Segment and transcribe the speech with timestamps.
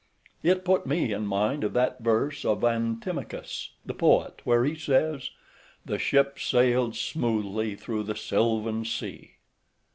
[0.41, 5.29] It put me in mind of that verse of Antimachus the poet, where he says
[5.85, 9.35] "The ship sailed smoothly through the sylvan sea."